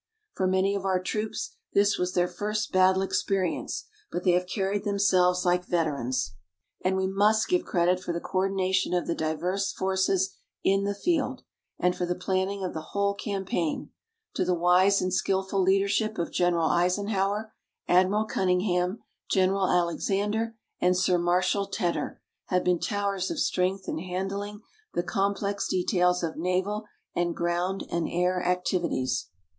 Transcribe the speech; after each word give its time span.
For 0.33 0.47
many 0.47 0.73
of 0.73 0.83
our 0.83 0.99
troops 0.99 1.51
this 1.73 1.99
was 1.99 2.13
their 2.15 2.27
first 2.27 2.71
battle 2.71 3.03
experience, 3.03 3.85
but 4.11 4.23
they 4.23 4.31
have 4.31 4.47
carried 4.47 4.83
themselves 4.83 5.45
like 5.45 5.67
veterans. 5.67 6.33
And 6.83 6.97
we 6.97 7.05
must 7.05 7.47
give 7.47 7.65
credit 7.65 7.99
for 7.99 8.11
the 8.11 8.19
coordination 8.19 8.95
of 8.95 9.05
the 9.05 9.13
diverse 9.13 9.71
forces 9.71 10.33
in 10.63 10.85
the 10.85 10.95
field, 10.95 11.43
and 11.77 11.95
for 11.95 12.07
the 12.07 12.15
planning 12.15 12.63
of 12.63 12.73
the 12.73 12.81
whole 12.81 13.13
campaign, 13.13 13.91
to 14.33 14.43
the 14.43 14.55
wise 14.55 15.03
and 15.03 15.13
skillful 15.13 15.61
leadership 15.61 16.17
of 16.17 16.31
General 16.31 16.69
Eisenhower. 16.69 17.53
Admiral 17.87 18.25
Cunningham, 18.25 19.03
General 19.29 19.69
Alexander 19.69 20.55
and 20.79 20.97
Sir 20.97 21.19
Marshal 21.19 21.67
Tedder 21.67 22.19
have 22.45 22.63
been 22.63 22.79
towers 22.79 23.29
of 23.29 23.37
strength 23.39 23.87
in 23.87 23.99
handling 23.99 24.61
the 24.95 25.03
complex 25.03 25.67
details 25.67 26.23
of 26.23 26.37
naval 26.37 26.87
and 27.15 27.35
ground 27.35 27.85
and 27.91 28.09
air 28.09 28.41
activities. 28.43 29.27